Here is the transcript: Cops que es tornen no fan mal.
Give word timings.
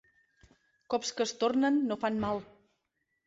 Cops 0.93 1.11
que 1.19 1.27
es 1.27 1.33
tornen 1.43 1.77
no 1.91 1.97
fan 2.05 2.17
mal. 2.25 2.41